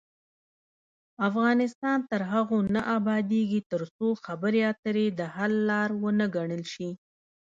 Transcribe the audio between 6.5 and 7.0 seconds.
شي.